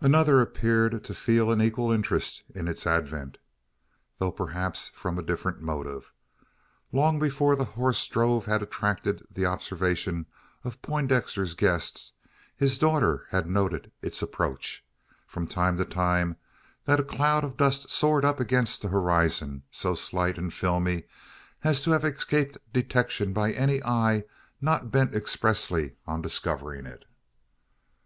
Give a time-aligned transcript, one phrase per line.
[0.00, 3.36] Another appeared to feel an equal interest in its advent,
[4.16, 6.14] though perhaps from a different motive.
[6.92, 10.24] Long before the horse drove had attracted the observation
[10.64, 12.12] of Poindexter's guests,
[12.56, 14.82] his daughter had noted its approach
[15.26, 16.36] from the time
[16.86, 21.02] that a cloud of dust soared up against the horizon, so slight and filmy
[21.64, 24.24] as to have escaped detection by any eye
[24.58, 27.04] not bent expressly on discovering it.